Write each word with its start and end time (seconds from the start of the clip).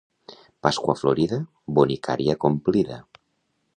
Pasqua 0.67 0.95
Florida, 1.01 1.39
bonicària 1.81 2.37
complida. 2.47 2.99